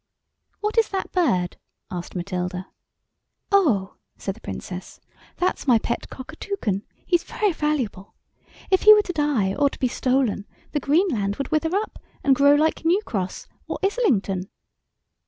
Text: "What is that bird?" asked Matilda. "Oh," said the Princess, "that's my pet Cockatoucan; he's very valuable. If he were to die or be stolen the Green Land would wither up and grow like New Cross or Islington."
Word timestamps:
"What 0.61 0.79
is 0.79 0.89
that 0.89 1.11
bird?" 1.11 1.57
asked 1.91 2.15
Matilda. 2.15 2.69
"Oh," 3.51 3.97
said 4.17 4.33
the 4.33 4.41
Princess, 4.41 4.99
"that's 5.37 5.67
my 5.67 5.77
pet 5.77 6.09
Cockatoucan; 6.09 6.81
he's 7.05 7.21
very 7.23 7.51
valuable. 7.53 8.15
If 8.71 8.81
he 8.81 8.95
were 8.95 9.03
to 9.03 9.13
die 9.13 9.53
or 9.53 9.69
be 9.79 9.87
stolen 9.87 10.47
the 10.71 10.79
Green 10.79 11.09
Land 11.09 11.35
would 11.35 11.51
wither 11.51 11.75
up 11.75 11.99
and 12.23 12.35
grow 12.35 12.55
like 12.55 12.83
New 12.83 13.03
Cross 13.03 13.45
or 13.67 13.77
Islington." 13.83 14.49